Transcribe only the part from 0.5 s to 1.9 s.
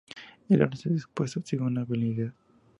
orden está dispuesto según la